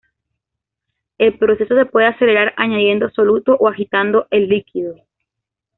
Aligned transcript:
El 1.19 1.37
proceso 1.37 1.75
se 1.75 1.85
pude 1.85 2.07
acelerar 2.07 2.55
añadiendo 2.57 3.11
soluto 3.11 3.55
o 3.59 3.67
agitando 3.67 4.25
el 4.31 4.49
líquido. 4.49 4.95